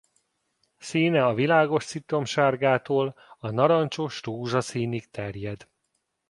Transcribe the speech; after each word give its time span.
Színe 0.77 1.25
a 1.25 1.33
világos 1.33 1.85
citromsárgától 1.85 3.15
a 3.37 3.49
narancsos-rózsaszínig 3.49 5.09
terjed. 5.09 5.67